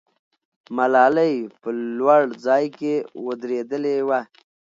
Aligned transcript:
ملالۍ 0.77 1.35
په 1.61 1.69
لوړ 1.97 2.21
ځای 2.45 2.65
کې 2.77 2.93
ودرېدلې 3.25 3.97
وه. 4.07 4.19